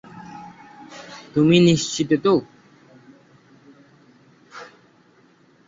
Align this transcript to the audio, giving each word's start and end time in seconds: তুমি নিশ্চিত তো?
তুমি 1.33 1.57
নিশ্চিত 1.59 2.09
তো? 2.23 2.33